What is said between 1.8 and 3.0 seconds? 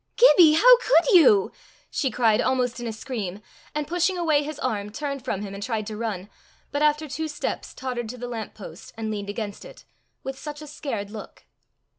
she cried almost in a